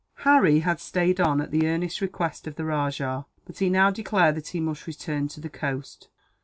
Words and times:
Harry 0.25 0.61
had 0.61 0.79
stayed 0.79 1.21
on, 1.21 1.39
at 1.39 1.51
the 1.51 1.67
earnest 1.67 2.01
request 2.01 2.47
of 2.47 2.55
the 2.55 2.65
rajah; 2.65 3.27
but 3.45 3.59
he 3.59 3.69
now 3.69 3.91
declared 3.91 4.33
that 4.33 4.47
he 4.47 4.59
must 4.59 4.87
return 4.87 5.27
to 5.27 5.39
the 5.39 5.47
coast. 5.47 6.09